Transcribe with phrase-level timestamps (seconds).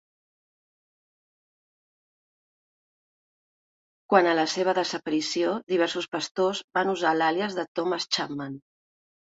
[4.15, 8.63] Quant a la seva desaparició, diversos pastors van usar l'àlies de Thomas Chapman.